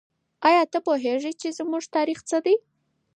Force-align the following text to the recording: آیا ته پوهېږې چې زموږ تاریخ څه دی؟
آیا 0.47 0.61
ته 0.71 0.79
پوهېږې 0.87 1.31
چې 1.41 1.47
زموږ 1.57 1.83
تاریخ 1.95 2.19
څه 2.29 2.37
دی؟ 2.45 2.55